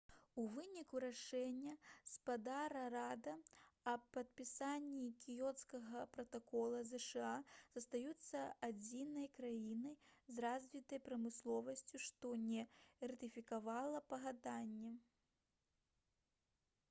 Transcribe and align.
у 0.41 0.43
выніку 0.53 0.99
рашэння 1.03 1.73
спадара 2.11 2.85
рада 2.93 3.33
аб 3.91 4.07
падпісанні 4.15 5.09
кіёцкага 5.25 6.01
пратакола 6.15 6.79
зша 6.93 7.33
застаюцца 7.75 8.41
адзінай 8.69 9.29
краінай 9.41 9.95
з 10.37 10.45
развітай 10.47 11.01
прамысловасцю 11.09 12.03
што 12.07 12.31
не 12.49 12.65
ратыфікавала 13.11 14.01
пагадненне 14.15 14.95